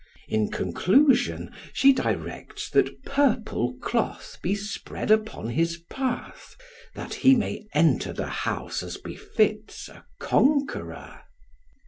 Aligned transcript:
In 0.27 0.49
conclusion 0.49 1.51
she 1.73 1.93
directs 1.93 2.71
that 2.71 3.03
purple 3.05 3.75
cloth 3.83 4.39
be 4.41 4.55
spread 4.55 5.11
upon 5.11 5.49
his 5.49 5.77
path 5.91 6.55
that 6.95 7.13
he 7.13 7.35
may 7.35 7.67
enter 7.75 8.11
the 8.11 8.25
house 8.49 8.81
as 8.81 8.97
befits 8.97 9.87
a 9.89 10.03
conqueror. 10.17 11.21